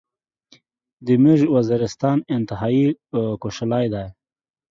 دې 1.05 1.15
ميژ 1.23 1.39
وزيرستان 1.55 2.17
انتهایی 2.35 2.85
کوشلاي 3.41 3.85
داي 3.93 4.09